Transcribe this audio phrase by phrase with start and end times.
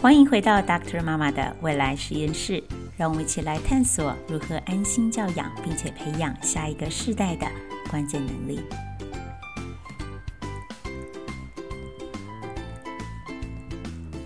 [0.00, 2.64] 欢迎回到 Doctor 妈妈的未来实验室，
[2.96, 7.46] 让我们一起来探索如何安心教养，并且培养下一个世代的
[7.90, 8.60] 关键能力。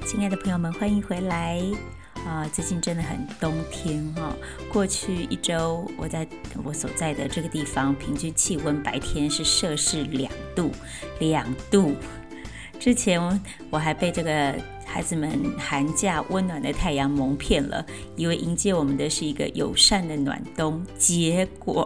[0.07, 1.61] 亲爱的朋友们，欢迎回来
[2.25, 2.49] 啊！
[2.53, 4.37] 最近真的很冬天哈、哦。
[4.73, 6.25] 过去一周，我在
[6.63, 10.71] 我所在的这个地方，平均气温白天是摄氏两度，
[11.19, 11.97] 两度。
[12.79, 13.21] 之前
[13.71, 14.55] 我还被这个。
[14.95, 17.85] 孩子们寒假温暖的太阳蒙骗了，
[18.15, 21.85] 以为迎接我们的是一个友善的暖冬，结果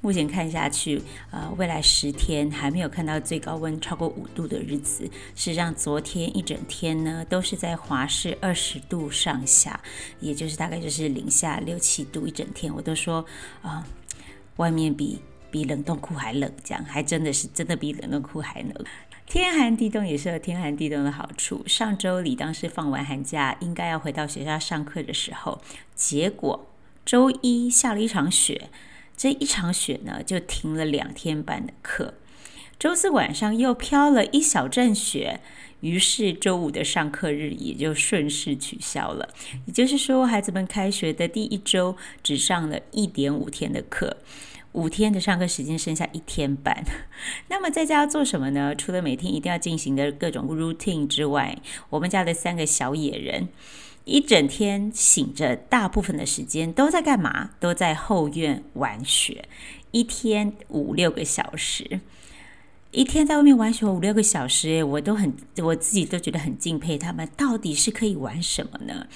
[0.00, 5.04] 目前看下去，呃，未来十天还没有看到最高温超过五度的日子。
[5.36, 9.80] 事实上，昨天一整天呢，都是在华氏二十度上下，
[10.18, 12.74] 也就是大概就是零下六七度一整天。
[12.74, 13.24] 我都说
[13.62, 13.86] 啊、
[14.56, 15.20] 外面比
[15.54, 18.74] 比冷冻库还冷，这样还真的是真的比冷冻库还冷。
[19.24, 21.62] 天寒地冻也是有天寒地冻的好处。
[21.68, 25.62] 上周里当时放完寒假，应该要回到学校上课的时候，
[25.94, 26.66] 结果
[27.04, 28.68] 周一下了一场雪，
[29.16, 32.14] 这一场雪呢就停了两天半的课。
[32.76, 35.40] 周四晚上又飘了一小阵雪，
[35.80, 39.28] 于是周五的上课日也就顺势取消了。
[39.66, 44.16] 也就是说，孩子们开学的第一周只上了一点五天的课。
[44.74, 46.84] 五天的上课时间剩下一天半，
[47.48, 48.74] 那么在家要做什么呢？
[48.74, 51.56] 除了每天一定要进行的各种 routine 之外，
[51.90, 53.48] 我们家的三个小野人
[54.04, 57.50] 一整天醒着，大部分的时间都在干嘛？
[57.60, 59.48] 都在后院玩雪，
[59.92, 62.00] 一天五六个小时。
[62.94, 67.28] 一天在外面玩雪五六个小时，我都很，我自己都觉得很敬佩他们。
[67.36, 69.08] 到底是可以玩什么呢？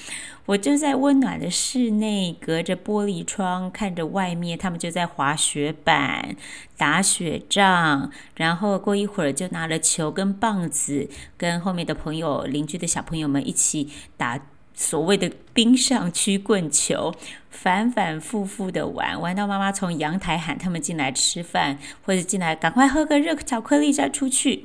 [0.47, 6.35] 我就在温暖的室内，隔着玻璃窗看着外面，他们就在滑雪板、
[6.77, 14.41] 打雪仗，然后过一会儿就拿了球跟棒子，跟后面的朋友、邻居的小朋友们一起打。
[14.79, 17.13] 所谓的冰上曲棍球，
[17.51, 24.65] 反反复复的玩，玩到妈妈从阳台喊他们进来吃饭，或者进来赶快喝个热巧克力再出去。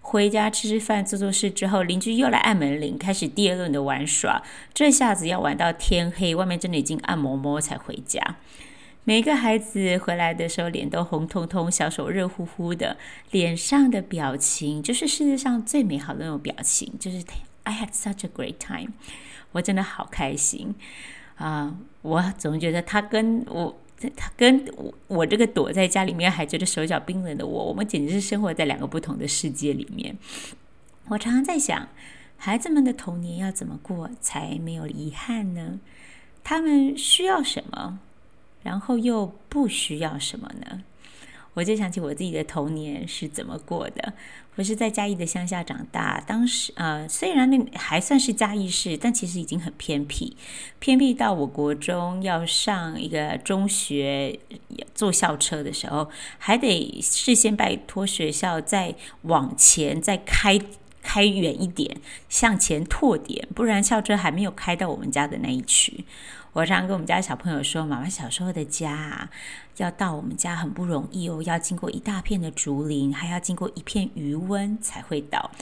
[0.00, 4.44] 回家吃吃饭，做做事之后，邻居又来按门铃，开始第二轮的玩耍。
[4.72, 8.36] 这下子要玩到天黑，外面真的已经暗摸摸才回家。
[9.02, 12.96] 每个孩子回来的时候，脸都红彤彤，小手热乎乎的，
[13.32, 17.24] 脸上的表情就是世界上最美好的那种表情，就是
[17.64, 18.92] I had such a great time。
[19.52, 20.74] 我真的好开心
[21.36, 21.72] 啊、
[22.02, 23.80] 我总觉得他跟我，
[24.16, 30.18] 他跟我，我这个躲在家里面还觉得手脚冰冷的我，我们简直是生活在两个不同的世界里面。
[31.06, 31.88] 我常常在想，
[32.36, 35.78] 孩子们的童年要怎么过才没有遗憾呢？
[36.42, 38.00] 他们需要什么，
[38.64, 40.82] 然后又不需要什么呢？
[41.58, 44.12] 我就想起我自己的童年是怎么过的。
[44.54, 50.36] 我是在嘉义的乡下长大，当时呃，虽然那还算是嘉义市，但其实已经很偏僻，
[50.78, 54.38] 偏僻到我国中要上一个中学
[54.94, 56.08] 坐校车的时候，
[56.38, 60.60] 还得事先拜托学校再往前再开
[61.02, 61.96] 开远一点，
[62.28, 66.04] 向前拓点，不然校车还没有开到我们家的那一区。
[66.58, 69.30] 我常跟我们家小朋友说，妈妈小时候的家啊，
[69.76, 75.52] 要到我们家很不容易哦，要经过一大片的竹林，还要经过一片鱼温才会到。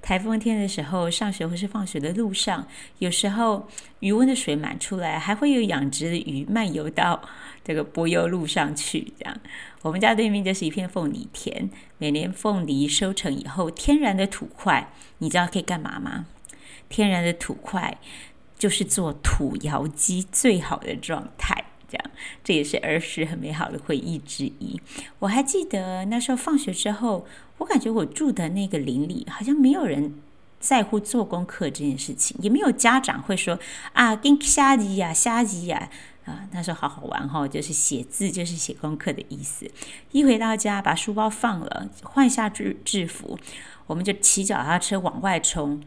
[0.00, 2.68] 台风天的时候，上学或是放学的路上，
[3.00, 3.66] 有时候
[3.98, 7.20] 鱼温的水满出来，还会有养殖的鱼漫游到
[7.64, 9.12] 这个柏油路上去。
[9.18, 9.36] 这样，
[9.82, 16.26] 我们家对面就是一片凤梨田，每年凤梨收成以后，天然的土块，你知道可以干嘛吗？
[16.88, 17.98] 天然的土块。
[18.64, 22.10] 就是做土窑鸡最好的状态，这样，
[22.42, 24.80] 这也是儿时很美好的回忆之一。
[25.18, 27.26] 我还记得那时候放学之后，
[27.58, 30.14] 我感觉我住的那个邻里好像没有人
[30.60, 33.58] 在乎做功课这件事情，也没有家长会说
[33.92, 35.90] 啊，跟瞎鸡呀、瞎鸡呀
[36.24, 36.48] 啊。
[36.52, 39.70] 那时候好好玩哈，就是写字就是写功课的意思。
[40.12, 43.38] 一回到家，把书包放了，换下制制服，
[43.86, 45.82] 我们就骑脚踏车往外冲。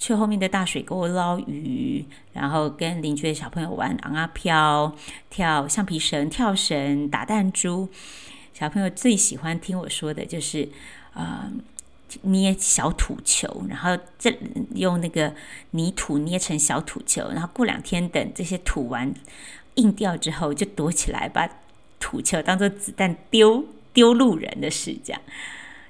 [0.00, 2.02] 去后面的大水沟捞鱼，
[2.32, 4.96] 然后跟邻居的小朋友玩昂啊飘、
[5.28, 7.86] 跳橡皮绳、跳绳、打弹珠。
[8.54, 10.66] 小朋友最喜欢听我说的就是，
[11.12, 11.52] 呃，
[12.22, 14.34] 捏小土球，然后这
[14.74, 15.34] 用那个
[15.72, 19.14] 泥土捏成小土球，然后过两天等这些土完
[19.74, 21.46] 硬掉之后，就躲起来，把
[21.98, 25.20] 土球当做子弹丢丢路人的事，这样。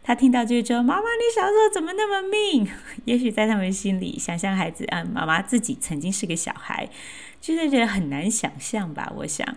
[0.03, 2.67] 他听到就会说：“妈妈，你小时候怎么那么命？”
[3.05, 6.89] 也许在他们心里，想象孩子啊，妈妈自己曾经是个小孩，
[7.41, 9.13] 就是觉得很难想象吧。
[9.17, 9.57] 我想，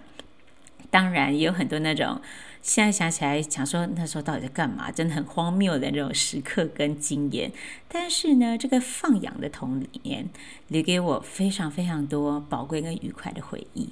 [0.91, 2.21] 当然也有很多那种
[2.61, 7.51] 现在想起来想说那时候到底在干嘛，真的很荒谬的那种时刻跟经验。
[7.87, 10.29] 但是呢，这个放养的童年
[10.67, 13.89] 留给我非常非常多宝贵跟愉快的回忆。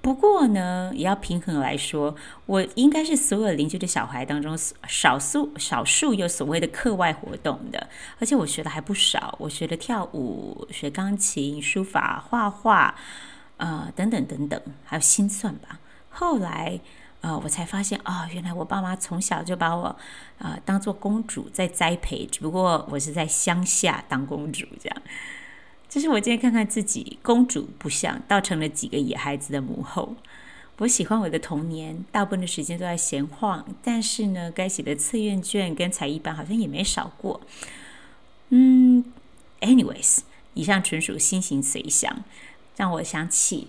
[0.00, 2.14] 不过呢，也要平衡来说，
[2.46, 4.56] 我应该是所有邻居的小孩当中
[4.86, 9.36] 少数少数有所谓的课外活动的，而且我学的还不少。
[9.40, 12.94] 我学的跳舞，学钢琴、书法、画画，
[13.56, 15.80] 呃，等等等等，还有心算吧。
[16.08, 16.80] 后来，
[17.20, 19.94] 呃，我才发现、哦，原来我爸妈从小就把我
[20.38, 25.02] 呃当做公主在栽培，只不过我是在乡下当公主这样。
[25.88, 30.14] 就是我今天看看自己，公主不像，倒成了几个野孩子的母后。
[30.78, 37.40] 我喜欢我的童年，大部分的时间都在闲晃，但是呢，该写的测验卷跟才艺班好像也没少过。
[38.50, 39.04] 嗯
[39.60, 40.18] ，anyways，
[40.54, 42.22] 以上纯属心形随想，
[42.76, 43.68] 让我想起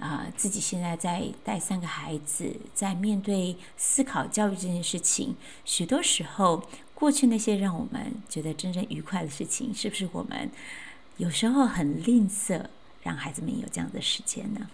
[0.00, 10.50] 啊、自己现在在带三个孩子，在面对思考教育这件事情，许多时候，过去那些让我们觉得真正愉快的事情，是不是我们？
[11.20, 12.64] 有时候很吝啬，
[13.02, 14.70] 让孩子们有这样的时间呢。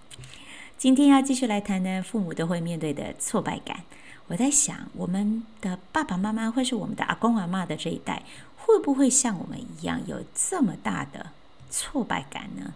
[0.78, 3.82] 今天要继续来谈呢，父母都会面对的挫败感。
[4.28, 8.22] 我在想，我们的爸爸妈妈，或是我们的阿公阿嬷的这一代，
[8.58, 11.32] 会不会像我们一样有这么大的
[11.68, 12.74] 挫败感呢？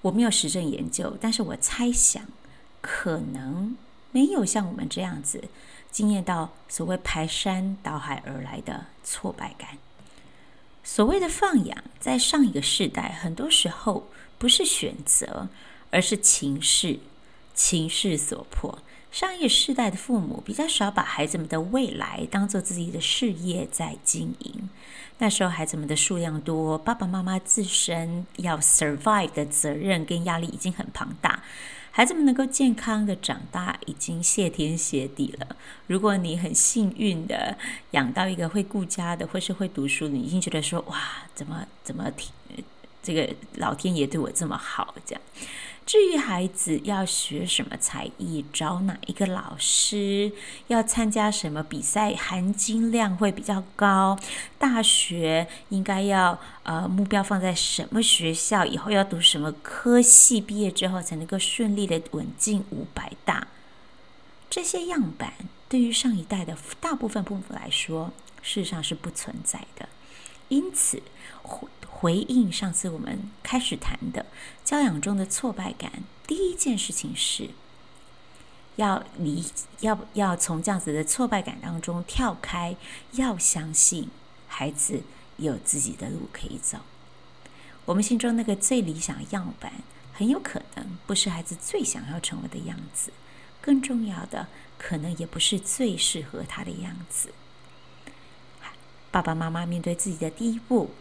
[0.00, 2.24] 我没有实证研究，但是我猜想，
[2.80, 3.76] 可能
[4.10, 5.44] 没有像我们这样子
[5.92, 9.78] 经验到所谓排山倒海而来的挫败感。
[10.88, 15.48] 所谓的放养，在上一个世代，很多时候不是选择，
[15.90, 17.00] 而是情势，
[17.54, 18.78] 情势所迫。
[19.10, 24.70] 上一个世代的父母比较少把孩子们的未来当做自己的事业在经营。
[25.18, 31.42] 那时候孩子们的数量多，爸爸妈妈自身要 survive 的责任跟压力已经很庞大。
[31.96, 35.56] 孩子们能够健康的长大，已经谢天谢地了。
[35.86, 37.56] 如果你很幸运的
[37.92, 41.00] 养到一个会顾家的，或是会读书，你已经觉得说，哇，
[41.34, 42.12] 怎么怎么，
[43.02, 45.22] 这个老天爷对我这么好，这样。
[45.86, 50.32] 至于孩子要学什么才艺，找哪一个老师，
[50.66, 54.18] 要参加什么比赛，含金量会比较高，
[54.58, 63.46] 大学应该要呃目标放在什么学校，以后要读什么科系，毕业之后才能够顺利的稳进五百大，
[64.50, 65.34] 这些样板
[65.68, 68.12] 对于上一代的大部分父母来说，
[68.42, 69.88] 事实上是不存在的，
[70.48, 71.00] 因此。
[72.06, 74.26] 回应上次我们开始谈的
[74.64, 77.50] 教养中的挫败感，第一件事情是
[78.76, 79.44] 要离，
[79.80, 82.76] 要要从这样子的挫败感当中跳开，
[83.14, 84.08] 要相信
[84.46, 85.02] 孩子
[85.38, 86.78] 有自己的路可以走。
[87.86, 89.72] 我们心中那个最理想样板，
[90.14, 93.12] 很有可能不是孩子最想要成为的样子，
[93.60, 94.46] 更重要的，
[94.78, 97.30] 可能也不是最适合他的样子。
[99.10, 100.92] 爸爸妈妈面对自己的第一步。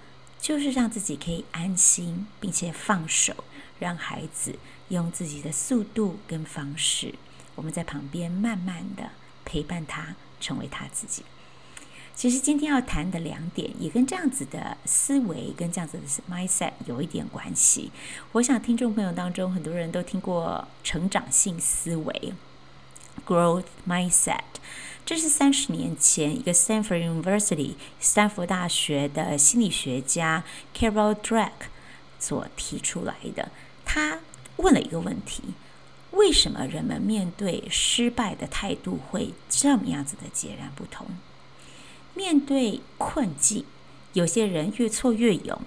[0.46, 3.34] 就是让自己可以安心，并且放手，
[3.80, 4.60] 让孩子
[4.90, 7.16] 用自己的速度跟方式，
[7.56, 9.10] 我们在旁边慢慢的
[9.44, 11.24] 陪伴他，成为他自己。
[12.14, 17.92] 其实今天要谈的两点，也跟这样子的思维跟这样子的 mindset 有一点关系。
[18.34, 22.34] 我想听众朋友当中很多人都听过成长性思维
[23.26, 24.42] （growth mindset）。
[25.06, 30.44] 这是三十年前一个 Stanford University 斯坦福大学的心理学家
[30.76, 31.52] Carol Dweck
[32.18, 33.52] 所提出来的。
[33.86, 34.20] 他
[34.58, 35.44] 问了一个问题：
[36.12, 41.06] 为什么人们面对失败的态度会这么样子的截然不同？
[42.16, 43.64] 面对困境，
[44.14, 45.62] 有些人越挫越勇，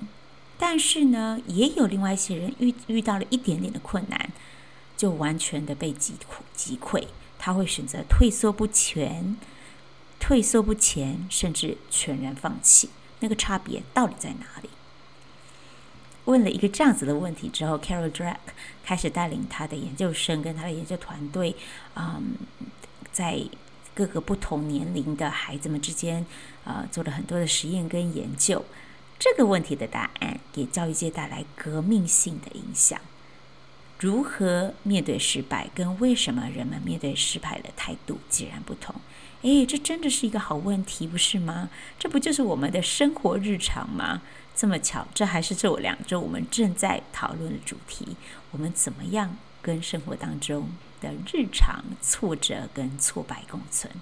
[0.59, 4.33] 但是呢，也有另外一些人遇遇到了一点点的困难，
[4.97, 7.07] 就完全的被击溃击溃。
[7.49, 9.35] 他会选择退缩不前，
[10.21, 12.91] 退缩不前，甚至全然放弃。
[13.21, 14.69] 那个差别到底在哪里？
[16.27, 18.37] 问了一个这样子的问题之后，Carol Dweck
[18.85, 21.57] 开始带领他的研究生跟他的研究团队，
[21.97, 22.35] 嗯，
[23.11, 23.43] 在
[23.95, 26.27] 各个不同年龄的孩子们之间，
[26.65, 28.63] 呃，做了很多的实验跟研究。
[29.19, 33.01] 这个问题的答案给教育界带来革命性的影响。
[33.99, 38.95] 如何面对失败，跟为什么人们面对失败的态度截然不同？
[39.43, 41.69] 诶，这真的是一个好问题，不是吗？
[41.99, 44.23] 这不就是我们的生活日常吗？
[44.55, 48.17] 这么巧，这还是这两周我们正在讨论的主题。
[48.51, 53.93] 我们怎么样跟生活当中的日常挫折跟挫败共存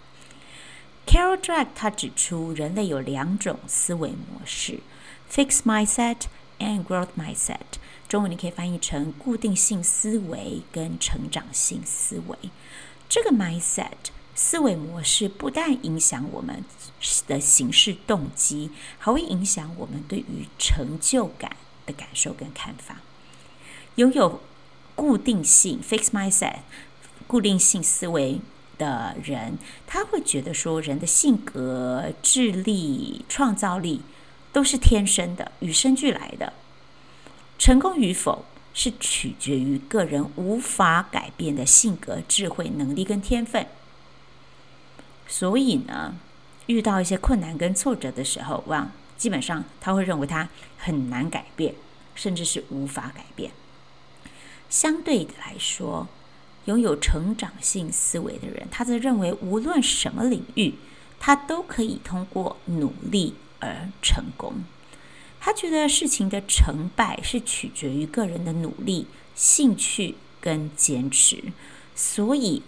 [1.07, 4.81] ？Carol Dweck 他指出，人类有两种思维模式
[5.31, 6.23] ：fix Mindset
[6.59, 7.79] and Growth Mindset。
[8.09, 12.37] 中文你可以翻译成固定性思维跟成长性思维。
[13.09, 13.93] 这个 mindset
[14.35, 16.65] 思维模式不但影响我们
[17.27, 23.01] 的行事动机，还会影响我们对于成就感的感受跟看法。
[23.97, 24.41] 拥有
[24.95, 26.59] 固定性 fixed mindset
[27.27, 28.41] 固定性思维
[28.79, 34.03] 的人，他会觉得说，人的性格、智力、创造力
[34.53, 36.53] 都是天生的、与生俱来的，
[37.59, 38.45] 成功与否
[38.75, 43.67] 是取决于个人无法改变的性格、智慧、能力跟天分。
[45.27, 46.15] 所以呢，
[46.67, 51.75] 遇到一些困难跟挫折的时候，哇，基本上他会认为他很难改变，
[52.15, 53.51] 甚至是无法改变。
[54.69, 56.07] 相对的来说，
[56.67, 60.75] 拥有成长性思维的人，他则认为无论什么领域，
[61.19, 64.65] 他都可以通过努力而成功。
[65.47, 71.53] 他觉得事情的成败是取决于个人的努力、兴趣跟坚持。
[71.95, 72.65] 所以，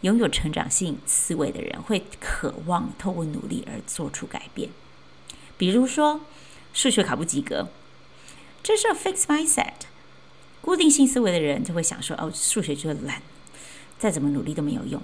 [0.00, 4.70] 拥有成长性思维的人会渴望透过努力而做出改变。
[5.56, 6.22] 比如说，
[6.72, 7.68] 数学考不及格，
[8.64, 9.86] 这是 fix mindset。
[10.60, 13.22] 固定性思维的人就会想说：“哦，数学就是烂，
[13.96, 15.00] 再怎么努力都没有用。”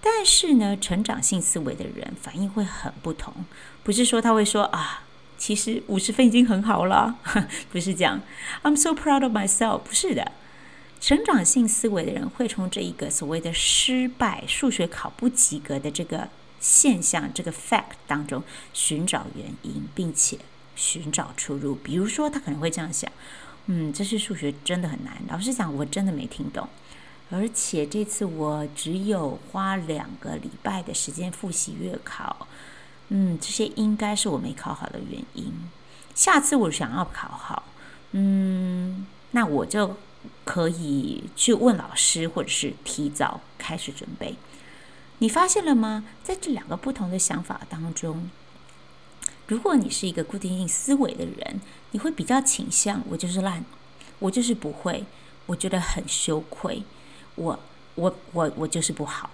[0.00, 3.44] 但是呢，成长性思维的人反应会很不同，
[3.84, 5.04] 不是说他会说：“啊，
[5.38, 7.16] 其实五十分已经很好了。
[7.72, 8.20] ”不是这样
[8.62, 10.32] ，“I'm so proud of myself。”不是的，
[11.00, 16.28] 成长性思维的人会从这一个所谓的失败、数学考不及格的这个
[16.60, 18.42] 现象、这个 fact 当中
[18.72, 20.36] 寻找原因，并且
[20.74, 21.76] 寻找出路。
[21.76, 23.10] 比如说，他可能会这样想。
[23.66, 25.16] 嗯，这次数学真的很难。
[25.28, 26.68] 老实讲，我真的没听懂，
[27.30, 32.48] 而且这次我只有花两个礼拜的时间复习月考。
[33.08, 35.52] 嗯，这些应该是我没考好的原因。
[36.14, 37.62] 下次我想要考好，
[38.12, 39.96] 嗯，那我就
[40.44, 44.36] 可以去问老师，或者是提早开始准备。
[45.18, 46.04] 你发现了吗？
[46.22, 48.30] 在这两个不同的想法当中。
[49.46, 51.60] 如果你是一个固定性思维的人，
[51.92, 53.64] 你会比较倾向我就是烂，
[54.18, 55.04] 我就是不会，
[55.46, 56.82] 我觉得很羞愧，
[57.36, 57.58] 我
[57.94, 59.30] 我我我就是不好。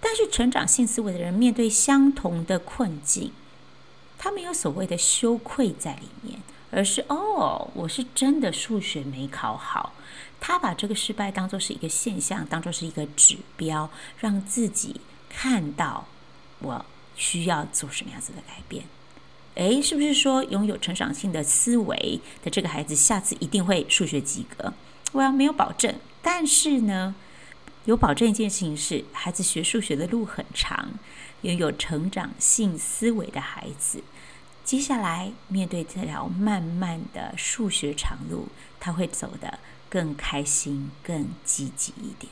[0.00, 3.32] 但是成长性思维的人面对相同的困境，
[4.16, 6.40] 他没有所谓的羞愧在里面，
[6.70, 9.92] 而是哦，我是真的数学没考好。
[10.40, 13.90] 他把这个失败当作是一个现象，当作是一个指标，
[14.20, 16.06] 让自己看到
[16.60, 16.84] 我
[17.16, 18.84] 需要做什么样子的改变。
[19.56, 24.72] 诶，是不是说拥有成长性的思维的这个孩子，下次一定会数学及格？
[25.10, 27.16] 我要没有保证，但是呢，
[27.88, 30.90] 有保证一件事情是，孩子学数学的路很长。
[31.40, 34.02] 拥有成长性思维的孩子，
[34.62, 42.30] 接下来面对这条漫漫的数学长路，他会走得更开心、更积极一点。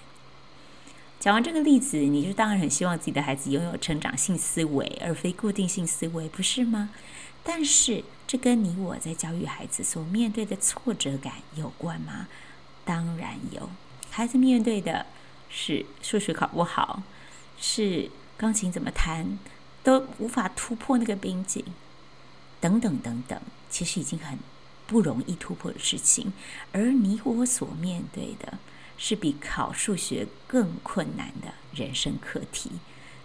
[1.18, 6.90] 讲完这个例子，你就当然很希望自己的孩子拥有成长性思维，而非固定性思维，不是吗？
[7.42, 12.28] 但是，这跟你我在教育孩子所面对的挫折感有关吗？
[12.84, 13.70] 当然有。
[14.10, 15.06] 孩子面对的
[15.58, 17.02] 是数学考不好，
[17.58, 19.38] 是钢琴怎么弹
[19.82, 21.64] 都无法突破那个瓶颈，
[22.60, 24.38] 等等等等，其实已经很
[24.86, 26.34] 不容易突破的事情。
[26.72, 28.58] 而你我所面对的，
[28.98, 32.72] 是比考数学更困难的人生课题，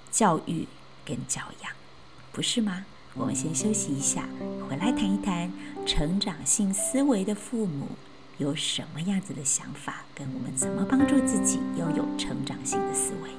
[0.09, 0.65] 教育
[1.03, 1.73] 跟教养，
[2.31, 2.85] 不是吗？
[3.13, 4.29] 我们先休息一下，
[4.69, 5.51] 回来谈一谈
[5.85, 7.89] 成长性思维的父母
[8.41, 13.29] 有什么样子的想法，跟我们怎么帮助自己拥有成长性的思维。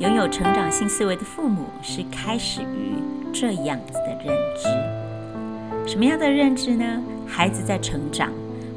[0.00, 2.94] 拥有成长性思维的父母是开始于
[3.34, 5.86] 这样子的认知。
[5.86, 7.02] 什么样的认知呢？
[7.26, 8.32] 孩子在成长，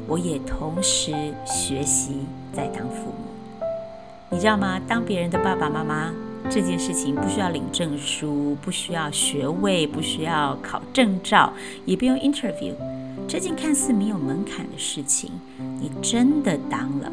[0.06, 1.12] 我也同时
[1.46, 3.64] 学习在当父母。
[4.28, 4.78] 你知道吗？
[4.86, 6.12] 当别人的爸爸妈妈
[6.50, 11.50] 这件事情不需要领证书，不需要学位，不需要考证照，
[11.86, 12.74] 也不用 interview，
[13.26, 15.30] 这件看似没有门槛的事情，
[15.80, 17.10] 你真的当了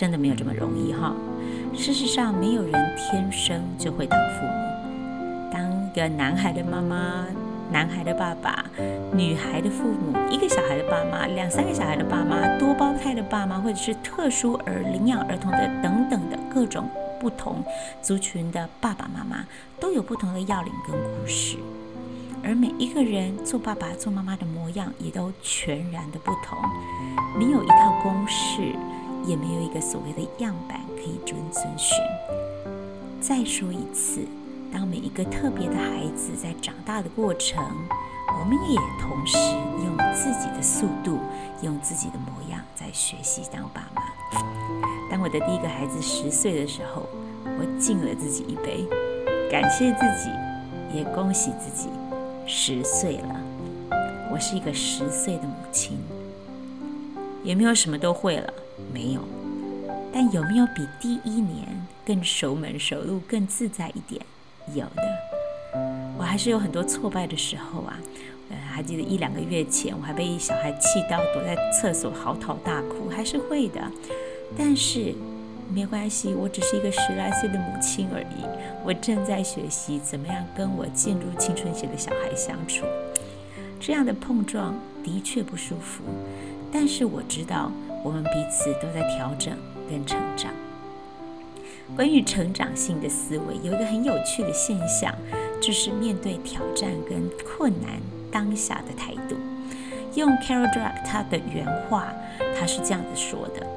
[0.00, 1.14] 真的没有这么容易哈。
[1.76, 5.50] 事实上，没有人天生就会当父母。
[5.52, 7.26] 当一个男孩的妈妈
[7.70, 8.64] 男孩的爸爸、
[9.12, 16.88] 女孩的父母、一个小孩的爸妈、两三个小孩的爸妈、多胞胎的爸妈，或者是特殊儿领养儿童的等等的各种
[17.20, 17.62] 不同
[18.00, 19.44] 族群的爸爸妈妈，
[19.78, 21.58] 都有不同的要领跟故事。
[22.42, 26.58] 而每一个人做爸爸、做妈妈的模样也都全然的不同，
[27.38, 28.62] 你有一套公式，
[29.30, 31.96] 也没有一个所谓的样板可以遵遵循。
[33.20, 34.26] 再说一次，
[34.72, 37.64] 当每一个特别的孩子在长大的过程，
[38.40, 39.38] 我们也同时
[39.84, 41.20] 用自己的速度、
[41.62, 44.02] 用自己的模样在学习当爸妈。
[45.08, 47.06] 当我的第一个孩子十岁的时候，
[47.44, 48.84] 我敬了自己一杯，
[49.48, 50.28] 感谢自己，
[50.92, 51.88] 也恭喜自己。
[52.46, 53.40] 十岁了，
[54.32, 55.98] 我是一个十岁的母亲，
[57.44, 58.52] 也没有什么都会了？
[58.92, 59.20] 没有，
[60.12, 61.66] 但有没有比第一年
[62.04, 64.20] 更熟门熟路、更自在一点？
[64.74, 65.02] 有的，
[66.18, 67.98] 我还是有很多挫败的时候啊。
[68.50, 73.80] 呃，还记得一两个月前，我还被小孩气到躲在厕所嚎啕大哭，还是会的。
[74.58, 75.14] 但是
[75.72, 78.44] 没关系，我只是一个十来岁的母亲而已。
[78.84, 82.84] 我正在学习怎么样跟我进入青春期的小孩相处，
[83.78, 86.02] 这样的碰撞的确不舒服，
[86.72, 87.70] 但是我知道
[88.03, 89.53] 我们彼此都在调整
[89.89, 90.51] 跟成长。
[91.95, 95.13] 关于成长性的思维，有一个很有趣的现象，
[95.61, 97.91] 就是面对挑战跟困难
[98.31, 99.35] 当下的态度。
[100.15, 102.07] 用 Carol Dweck 他的原话，
[102.57, 103.67] 他是这样子说的：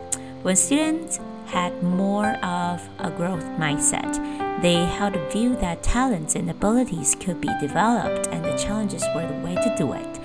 [0.42, 1.18] When students
[1.52, 4.18] had more of a growth mindset,
[4.62, 9.26] they held a view that talents and abilities could be developed and the challenges were
[9.26, 10.20] the way to do it.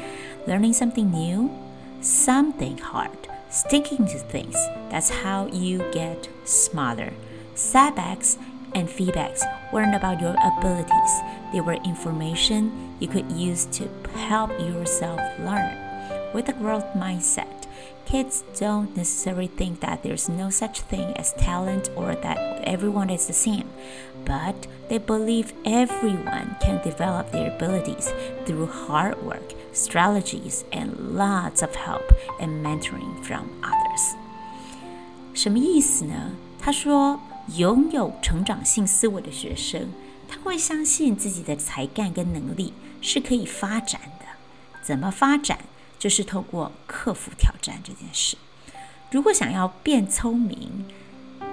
[0.47, 1.49] Learning something new,
[2.01, 3.09] something hard,
[3.50, 4.56] Sticking to things,
[4.90, 7.12] that's how you get smarter.
[7.54, 8.38] Setbacks
[8.74, 11.20] and feedbacks weren't about your abilities.
[11.52, 15.76] They were information you could use to help yourself learn.
[16.34, 17.66] With a growth mindset,
[18.04, 23.26] kids don't necessarily think that there's no such thing as talent or that everyone is
[23.26, 23.68] the same,
[24.24, 28.12] but they believe everyone can develop their abilities
[28.44, 34.16] through hard work, strategies, and lots of help and mentoring from others.
[35.34, 36.32] 什么意思呢？
[36.60, 37.20] 他说。
[37.56, 39.88] 拥有成长性思维的学生，
[40.28, 44.26] 他会相信自己的才干跟能力是可以发展的。
[44.82, 45.60] 怎么发展？
[45.98, 48.36] 就是透过克服挑战这件事。
[49.10, 50.84] 如果想要变聪明，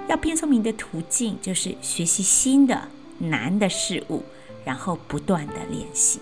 [0.06, 2.88] 要变聪明的途径就是学习新的
[3.20, 4.22] 难的事物，
[4.66, 6.20] 然后不断的练习。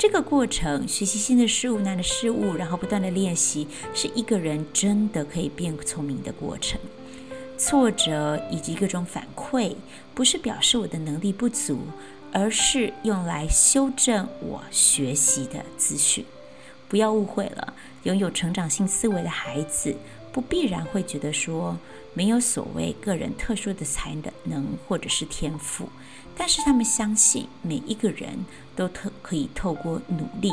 [0.00, 6.80] 这个过程，学习新的事物、难的事物，然后不断的练习，是一个人真的可以变聪明的过程。
[7.58, 9.76] 挫折以及各种反馈，
[10.14, 11.80] 不是表示我的能力不足，
[12.32, 16.24] 而是用来修正我学习的资讯。
[16.88, 19.94] 不要误会了，拥有成长性思维的孩子，
[20.32, 21.76] 不必然会觉得说
[22.14, 25.88] 没有所谓个人特殊的才能或者是天赋，
[26.36, 28.44] 但是他们相信每一个人
[28.74, 30.52] 都特可以透过努力，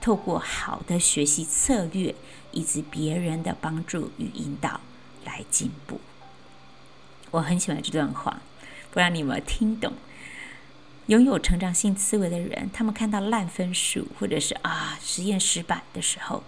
[0.00, 2.14] 透过好的学习策略，
[2.52, 4.80] 以及别人的帮助与引导
[5.24, 6.00] 来进步。
[7.30, 8.40] 我很喜欢这段话，
[8.90, 9.92] 不知道你有没有听懂？
[11.06, 16.44] 拥有成长性思维的人，他们看到烂分数或者是啊实验失败的时候，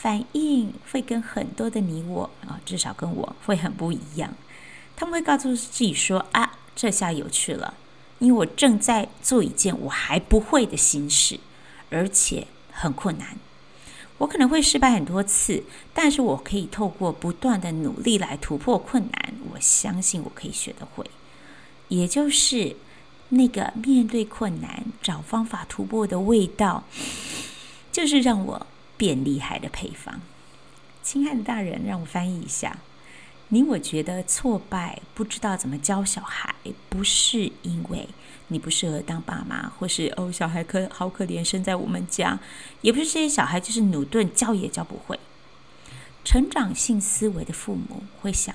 [0.00, 4.34] 反应会跟很多的你我啊，至少跟我会很不一样。
[4.94, 7.74] 他们会告诉自己说啊，这下有趣了，
[8.18, 11.40] 因为我正在做一件我还不会的新事，
[11.90, 13.36] 而且很困难。
[14.18, 19.34] 我可能会失败很多次，但是我可以透过不断的努力来突破困难。
[19.52, 21.04] 我相信我可以学得会，
[21.88, 22.76] 也就是
[23.30, 26.84] 那个面对困难找方法突破的味道，
[27.92, 30.20] 就是让我变厉害的配方。
[31.02, 32.78] 亲爱的大人，让我翻译一下。
[33.48, 36.52] 你我觉得挫败，不知道怎么教小孩，
[36.88, 38.08] 不是因为
[38.48, 42.40] 你不适合当爸妈，或是哦小孩可好可怜生在我们家，
[42.80, 45.20] 也不是这些小孩就是努顿教也教不会。
[46.24, 48.52] 成长性思维的父母会想，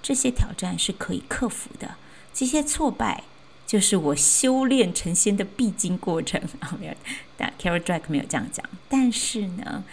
[0.00, 1.96] 这些挑战是可以克服的，
[2.32, 3.24] 这些挫败
[3.66, 6.40] 就是我修炼成仙的必经过程。
[6.60, 6.94] 啊，没有，
[7.36, 9.84] 但 Carol Dweck 没有这样讲，但是呢。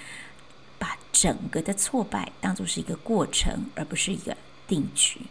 [0.81, 5.23] 把整个的挫败当作是一个过程，而不是一个定局。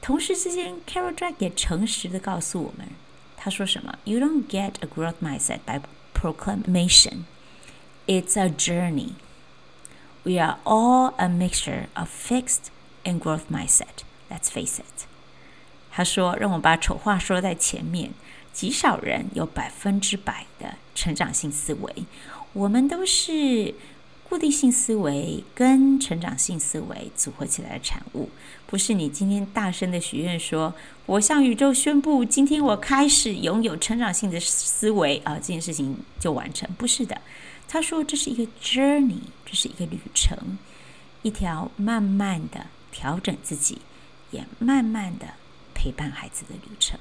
[0.00, 2.88] 同时之间，Carol Dweck 也诚实的告诉我们，
[3.36, 5.82] 他说什么？You don't get a growth mindset by
[6.14, 7.24] proclamation.
[8.06, 9.10] It's a journey.
[10.22, 12.70] We are all a mixture of fixed
[13.04, 14.06] and growth mindset.
[14.30, 15.11] Let's face it.
[15.94, 18.10] 他说：“让我把丑话说在前面，
[18.52, 21.94] 极少人有百分之百的成长性思维，
[22.54, 23.74] 我们都是
[24.26, 28.30] 固定性思维跟成长性思维组合起来的产物。
[28.66, 30.72] 不是你今天大声的许愿说，
[31.04, 36.66] 我向宇宙宣布，今天我开始拥有成长性的思维啊，这件事情就完成。
[36.78, 37.20] 不是的，
[37.68, 40.56] 他说这是一个 journey，这是一个旅程，
[41.20, 43.82] 一条慢慢的调整自己，
[44.30, 45.34] 也慢慢的
[45.74, 46.98] 陪伴孩子的旅程。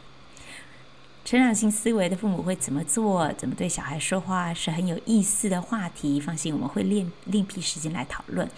[1.23, 3.31] 成长性思维的父母会怎么做？
[3.34, 4.53] 怎么对小孩说话？
[4.53, 6.19] 是很有意思的话题。
[6.19, 8.49] 放心，我们会另另辟时间来讨论。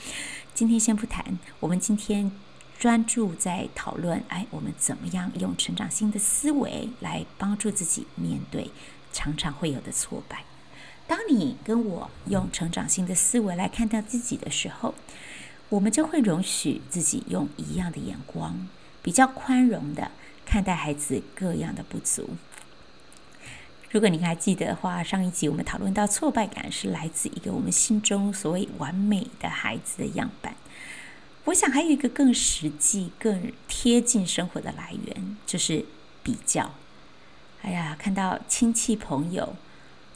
[0.53, 2.31] 今天先不谈，我们今天。
[2.79, 8.71] 专注在讨论，哎，我们怎么样用成长性的思维来帮助自己面对
[9.13, 10.43] 常常会有的挫败？
[11.07, 14.95] 当你跟我用成长性的思维来看待自己的时候，
[15.69, 18.67] 我们就会容许自己用一样的眼光，
[19.03, 20.09] 比较宽容的
[20.43, 22.31] 看待孩子各样的不足。
[23.91, 30.55] 如果你还记得的话，上一集我们讨论到挫败感是来自一个我们心中所谓完美的孩子的样板。
[31.45, 35.85] 我想还有一个更实际、更贴近生活的来源，就是
[36.23, 36.71] 比较。
[37.61, 39.55] 哎呀，看到亲戚朋友，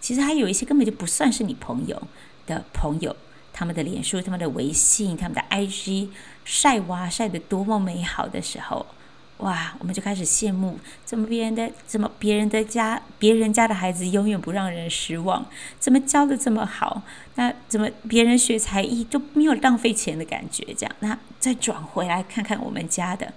[0.02, 2.08] 其实还有一些根本就不算是你朋友
[2.48, 3.16] 的朋友，
[3.54, 6.10] 他们的脸书、他们的微信、他们的 IG
[6.48, 8.86] 晒娃晒得多么美好的时候。
[9.40, 15.46] 哇，我们就开始羡慕，怎么别人的，怎么别人的家，别人家的孩子永远不让人失望，
[15.80, 17.04] 怎么教的这么好？
[17.36, 20.66] 那怎么别人学才艺都没有浪费钱的感觉？
[20.74, 23.32] 这样，那再转回来看看我们家的，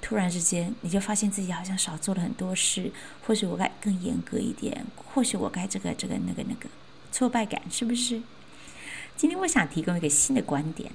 [0.00, 2.92] 突然之间你就发现自己好像少做了很多事，
[3.26, 6.68] 或许我该更严格一点，或许我该这个这个那个那个，
[7.10, 8.22] 挫败感是不是？
[9.16, 10.92] 今天我想提供一个新的观点，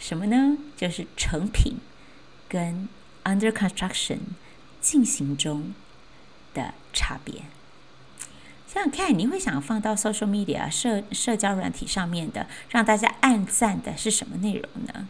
[0.00, 0.58] 什么呢？
[0.76, 1.76] 就是成品
[2.48, 2.88] 跟。
[3.22, 4.18] Under construction
[4.80, 5.74] 进行中
[6.54, 7.42] 的差别，
[8.66, 15.06] 想想看，你会想放到 social media 社社交软体上面的，让大家按赞的是什么内容呢？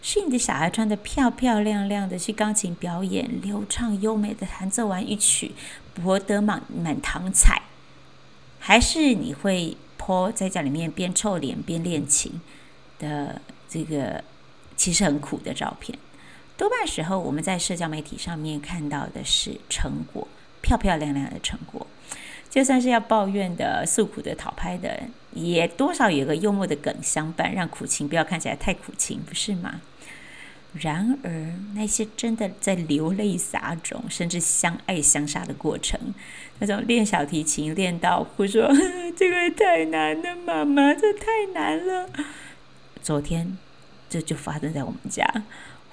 [0.00, 5.50] 是你的小孩穿得漂漂亮亮的去钢琴表演，流畅优美的弹奏完一曲，
[5.94, 7.62] 博得满满堂彩，
[8.60, 12.40] 还是你会泼在家里面边臭脸边练琴
[13.00, 14.22] 的这个
[14.76, 15.98] 其实很苦的照片？
[16.56, 20.26] 多半时候，我们在社交媒体上面看到的是成果，
[20.60, 21.86] 漂漂亮亮的成果。
[22.50, 25.02] 就算是要抱怨的、诉苦的、讨拍的，
[25.34, 29.82] 也多少有个幽默的梗相伴，让苦情不要看起来太苦情，不是吗？
[30.72, 31.30] 然而，
[31.74, 36.14] 那些真的在流泪撒种，甚至相爱相杀的过程，
[36.58, 38.68] 那种练小提琴练到哭说
[39.16, 42.08] ：“这个太难了，妈妈，这太难了。”
[43.08, 43.56] 昨天，
[44.10, 45.24] 这就发生在我们家。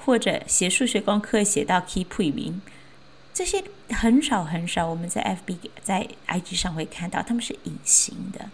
[0.03, 2.61] 或者写数学功课写到 key 不明，
[3.33, 8.49] 这些很少很少，我们在 FB 在 IG 上会看到，他们是隐形的。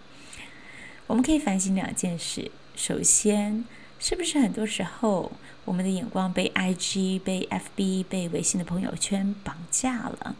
[1.08, 3.64] 我们可以反省两件事：首先，
[3.98, 5.32] 是不是很多时候
[5.64, 10.36] 我们的眼光被 IG、被 FB、被微信的朋友圈绑架了？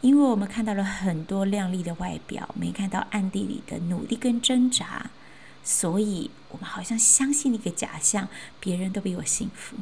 [0.00, 5.10] 因为我们看到了很多亮丽的外表，没看到暗地里的努力跟挣扎，
[5.66, 8.28] 所以我们好像相信一个假象：
[8.60, 9.76] 别人都比我幸福。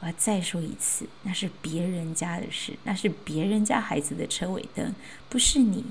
[0.00, 4.94] 我要再说一次，那是别人家的事，那是别人家孩子的车尾灯，
[5.30, 5.86] 不是你，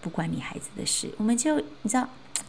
[0.00, 1.12] 不关你孩子的事。
[1.18, 2.08] 我们就你知道，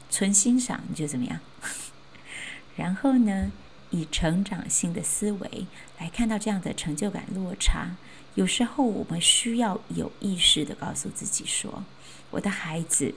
[0.10, 1.41] 纯欣赏，你就怎么样？
[2.77, 3.51] 然后呢，
[3.89, 5.67] 以成长性的思维
[5.99, 7.97] 来看到这样的成就感落差。
[8.36, 11.84] 有时候我们需要有意识地告诉自己说：
[12.30, 13.13] 我的孩子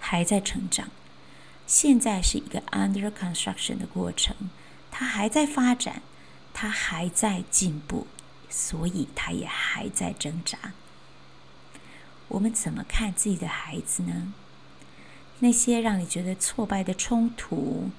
[0.00, 0.90] 还在成长，
[1.66, 4.34] 现在是一个 under construction 的过程，
[4.90, 6.02] 他还在发展。
[6.58, 8.06] 他还在进步，
[8.48, 10.72] 所以他也还在挣扎。
[12.28, 14.32] 我们怎么看自己的孩子呢？
[15.40, 17.90] 那些让你觉得挫败的冲突，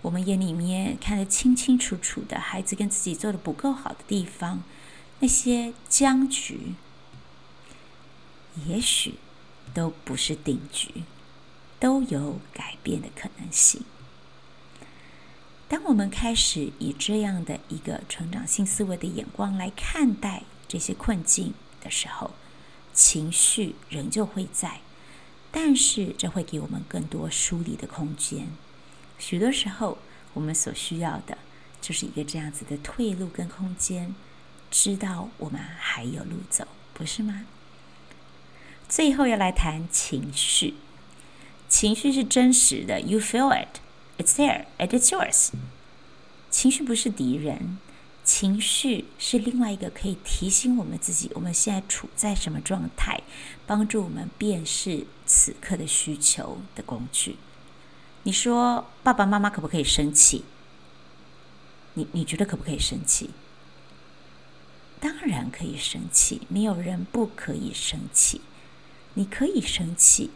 [0.00, 4.64] 我们眼里面看得清清楚楚的孩子跟自己做的不够好的地方，
[5.20, 6.74] 那些僵局，
[8.66, 9.14] 也许
[9.72, 11.04] 都不是定局，
[11.82, 13.82] 都有改变的可能性。
[15.68, 22.30] 当我们开始以这样的一个成长性思维的眼光来看待这些困境的时候，
[22.94, 24.80] 情绪仍旧会在，
[25.50, 28.46] 但是这会给我们更多梳理的空间。
[29.18, 29.98] 许多时候，
[30.34, 31.36] 我们所需要的
[31.80, 34.14] 就是一个这样子的退路跟空间，
[34.70, 37.44] 知道我们还有路走，不是吗？
[38.88, 40.74] 最后要来谈情绪，
[41.72, 43.80] 情绪是真实的，You feel it。
[44.18, 45.48] It's there, it's yours.
[46.50, 47.78] 情绪不是敌人，
[48.22, 53.22] 情绪是另外一个可以提醒我们自己，我们现在处在什么状态，
[53.66, 57.36] 帮助我们辨识此刻的需求的工具。
[58.24, 60.44] 你说爸爸妈妈可不可以生气？
[61.94, 63.30] 你你觉得可不可以生气？
[65.00, 68.42] 当然可以生气，没有人不可以生气。
[69.14, 70.30] 你可以生气，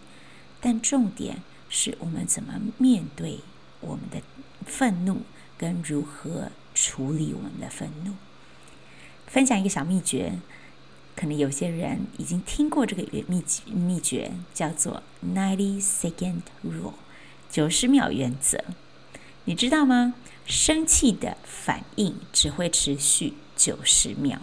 [0.60, 3.40] 但重点是我们怎么面对
[3.80, 4.22] 我们的
[4.64, 5.22] 愤怒，
[5.56, 8.14] 跟如何处理我们的愤怒。
[9.26, 10.38] 分享一个小秘诀，
[11.14, 13.42] 可能有些人已经听过这个秘秘
[13.72, 16.94] 秘诀，叫做 ninety second rule，
[17.50, 18.64] 九十秒原则。
[19.44, 20.14] 你知道吗？
[20.44, 24.40] 生气的反应只会持续九十秒。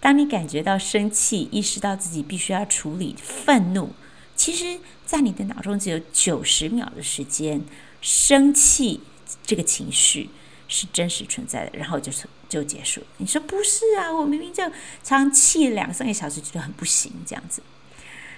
[0.00, 3.92] 当你感觉到生气，意识到自己必须要处理愤怒，
[4.36, 7.62] 其实，在你的脑中只有九十秒的时间。
[8.06, 9.00] 生气
[9.46, 10.28] 这个情绪
[10.68, 13.02] 是真实存在的，然后就是就结束。
[13.16, 14.12] 你说不是啊？
[14.12, 14.62] 我明明就
[15.02, 17.62] 常气两三个小时，觉得很不行，这样子。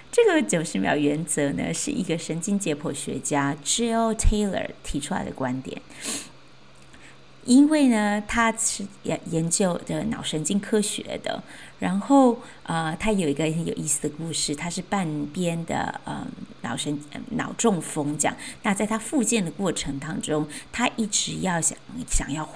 [0.09, 5.81] 这个九十秒原则呢，是一个神经解剖学家 Jill Taylor 提出来的观点。
[7.47, 11.41] 因为呢，他是研研究的脑神经科学的，
[11.79, 16.27] 然后、呃，他有一个很有意思的故事，他是半边的呃
[16.61, 16.99] 脑神
[17.31, 18.35] 脑中风这样。
[18.63, 22.49] 那在他复健的过程当中，他一直要想想要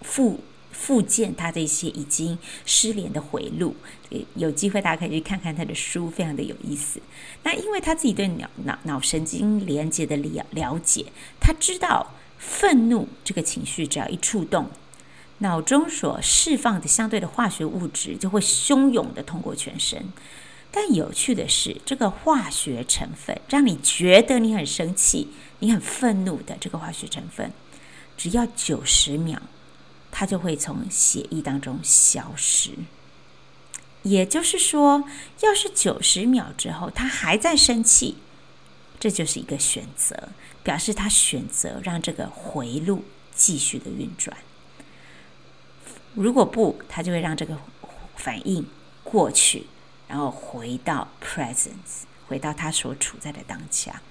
[0.00, 0.40] 复
[0.72, 3.76] 复健他的一些已经失联的回路。
[4.36, 6.98] 有机会大家可以去看看他的书，非常的有意思。
[7.42, 11.04] 那因为他自己对脑脑脑神经连接的了了解，
[11.38, 12.14] 他知道。
[12.40, 14.70] 愤怒这个情绪，只要一触动，
[15.38, 20.06] 脑中所释放的相对的化学物质就会汹涌的通过全身。
[20.72, 27.52] 但有趣的是，这个化学成分让你觉得你很生气、你很愤怒的这个化学成分，
[28.16, 29.42] 只要九十秒，
[30.10, 32.70] 它就会从血液当中消失。
[34.02, 35.04] 也就是说，
[35.40, 38.16] 要是九十秒之后他还在生气，
[38.98, 40.30] 这就是一个选择。
[40.62, 44.36] 表示他选择让这个回路继续的运转。
[46.14, 47.56] 如果不，他就会让这个
[48.16, 48.66] 反应
[49.04, 49.66] 过去，
[50.08, 54.02] 然后回到 presence，回到他所处在的当下。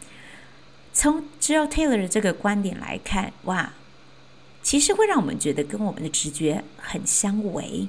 [0.94, 3.74] 从 Jill Taylor 的这个观点来看，哇，
[4.64, 7.88] 其实会让我们觉得跟我们的直觉很相违。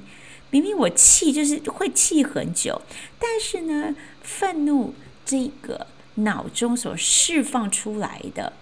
[0.49, 2.81] 明明我气就是会气很久，
[3.17, 4.93] 但是呢，愤怒
[5.25, 5.87] 这个。
[6.15, 8.53] 脑中所释放出来的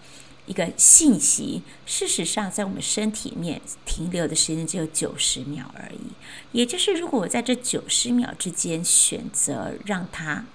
[0.45, 6.11] 一个信息，事实上在我们身体里面停留的时间只有九十秒而已。
[6.51, 10.45] 也就是，如果我在这九十秒之间选择让它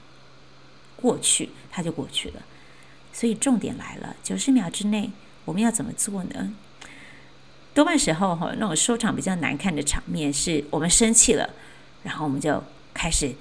[0.96, 2.42] 过去，它就过去了。
[3.12, 5.11] 所以重点来了，九十秒之内
[5.44, 6.54] 我们要怎么做呢？
[7.74, 11.50] 多半时候哈，那种收场比较难看的场面，是我们生气了，
[12.04, 13.35] 然后我们就开始。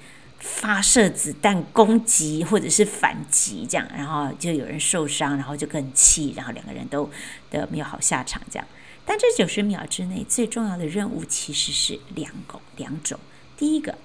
[0.46, 7.10] 发射子弹攻击，或者是反击，这样，然后就有人受伤，然后就更气，然后两个人都
[7.50, 8.68] 的没有好下场，这样。
[9.06, 13.18] 但这九十秒之内最重要的任务其实是两个两种：
[13.56, 13.96] 第一个，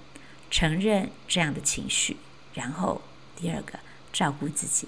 [0.50, 2.16] 承认这样的情绪；
[2.54, 3.02] 然后
[3.36, 3.78] 第二个，
[4.14, 4.88] 照顾自己。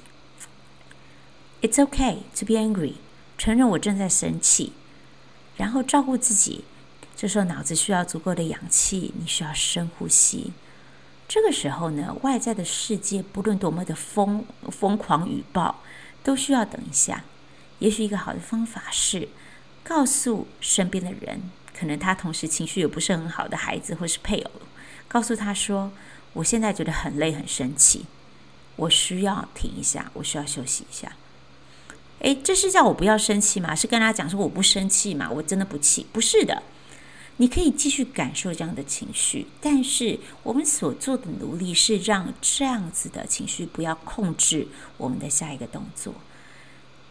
[1.61, 2.93] It's okay to be angry，
[3.37, 4.71] 承认我正在生气，
[5.57, 6.63] 然后照顾自己。
[7.15, 10.53] 这时候脑子需要足够的氧气，你需要深呼吸。
[11.34, 15.78] 这个时候呢，外在的世界不论多么的疯疯狂与暴，
[16.26, 17.24] 都需要等一下。
[17.80, 19.30] 也许一个好的方法是，
[19.82, 24.52] 告诉身边的人，可能他同时情绪也不是很好的孩子或是配偶，
[25.08, 25.94] 告诉他说
[26.36, 28.08] ：“我现在觉得很累、很生气，
[28.76, 31.13] 我需要停一下，我需要休息一下。”
[32.20, 33.74] 诶，这是叫我不要生气吗？
[33.74, 35.30] 是跟他讲说我不生气吗？
[35.32, 36.06] 我真的不气？
[36.12, 36.62] 不是的。
[37.41, 46.13] 你可以继续感受这样的情绪，但是我们所做的努力是让这样子的情绪不要控制我们的下一个动作，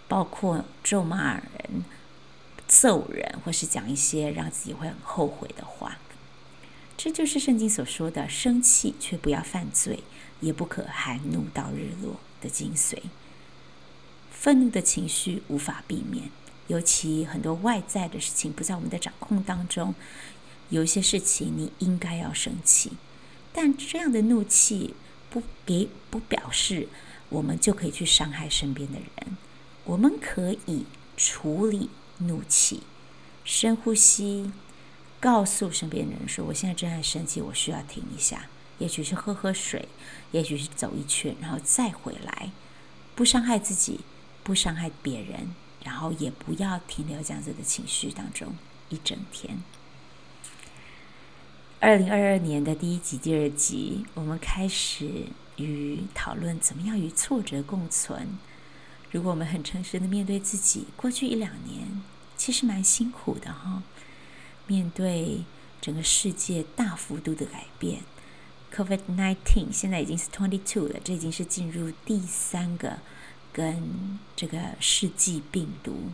[0.06, 1.84] 包括咒骂人、
[2.68, 5.98] 揍人，或是讲一些让自己会很后悔的话。
[6.96, 10.04] 这就是圣经所说的“生气却不要犯罪，
[10.38, 12.96] 也不可含怒到日落”的精髓。
[14.30, 16.30] 愤怒的情绪无法避免。
[16.70, 19.92] 尤其很多外在的事情不在我们的掌控当中，
[20.68, 22.92] 有一些事情你应该要生气，
[23.52, 24.94] 但这样的怒气
[25.28, 26.86] 不给不表示
[27.28, 29.36] 我们就可以去伤害身边的人。
[29.84, 32.84] 我们可以处理怒气，
[33.44, 34.52] 深呼吸，
[35.18, 38.46] 告诉身边的人说：“我现在正在生气，我需要停一下。
[38.78, 39.88] 也许是喝喝水，
[40.30, 42.52] 也许是走一圈，然后再回来，
[43.16, 44.00] 不伤害自己，
[44.44, 45.52] 不伤害别人。”
[45.84, 48.54] 然后也不要停留这样子的情绪当中
[48.88, 49.62] 一整天。
[51.78, 55.24] 二零二二年的第一集、第二集，我们开始
[55.56, 58.38] 与讨论怎么样与挫折共存。
[59.10, 62.02] 如果我们很诚实的面对自己，过去一两年
[62.36, 63.82] 其实蛮辛苦的哈。
[64.66, 65.44] 面对
[65.80, 68.02] 整个世界大幅度的改变
[68.74, 72.98] ，COVID-19 现在已经是 twenty two 了，这已经是进入第三个
[73.52, 76.10] 跟这个世纪病毒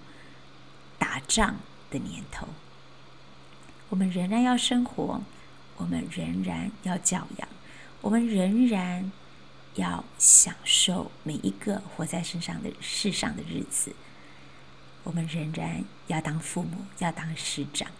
[0.98, 1.56] 打仗
[1.90, 2.48] 的年头。
[3.88, 5.22] 我们仍然要生活。
[5.78, 7.46] 我们仍然要教养，
[8.00, 9.12] 我们仍然
[9.74, 13.94] 要享受每一个活在身上的世上的日子。
[15.04, 17.90] 我们仍然要当父母，要当师长。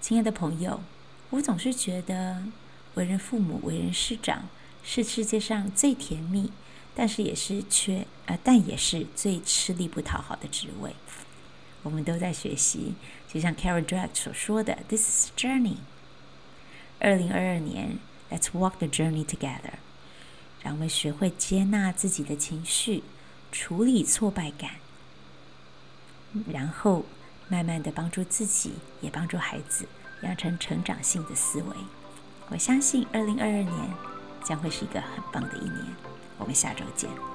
[0.00, 0.84] 亲爱的朋友，
[1.30, 2.44] 我总是觉得
[2.94, 4.48] 为人父母、为人师长
[4.84, 6.52] 是世界上最甜蜜，
[6.94, 10.94] 但是也是缺呃，但也是最吃力不讨好的职位。
[11.82, 12.94] 我们都在学习，
[13.30, 15.76] 就像 Carol Dweck 所说的：“This is journey。”
[16.98, 17.98] 二零二二年
[18.30, 19.74] ，Let's walk the journey together。
[20.62, 23.02] 让我们学会接纳自己的情绪，
[23.52, 24.76] 处理挫败感，
[26.50, 27.04] 然后
[27.48, 29.86] 慢慢的帮助自己，也帮助孩子
[30.22, 31.76] 养成成长性的思维。
[32.48, 33.94] 我相信二零二二年
[34.42, 35.84] 将会是一个很棒的一年。
[36.38, 37.33] 我们下周见。